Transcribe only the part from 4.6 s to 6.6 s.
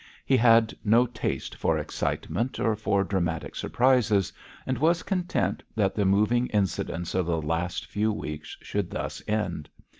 and was content that the moving